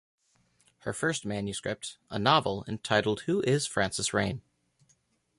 [0.79, 4.41] Her first manuscript, a novel entitled Who is Frances Rain?